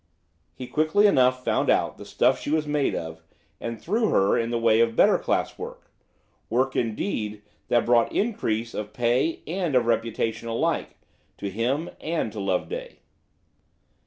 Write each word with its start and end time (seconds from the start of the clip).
He 0.55 0.65
quickly 0.65 1.05
enough 1.05 1.43
found 1.45 1.69
out 1.69 1.97
the 1.99 2.05
stuff 2.07 2.39
she 2.39 2.49
was 2.49 2.65
made 2.65 2.95
of, 2.95 3.21
and 3.59 3.79
threw 3.79 4.09
her 4.09 4.35
in 4.35 4.49
the 4.49 4.57
way 4.57 4.79
of 4.79 4.95
better 4.95 5.19
class 5.19 5.59
work–work, 5.59 6.75
indeed, 6.75 7.43
that 7.67 7.85
brought 7.85 8.11
increase 8.11 8.73
of 8.73 8.93
pay 8.93 9.41
and 9.45 9.75
of 9.75 9.85
reputation 9.85 10.47
alike 10.47 10.97
to 11.37 11.51
him 11.51 11.91
and 12.01 12.31
to 12.31 12.39
Loveday. 12.39 12.97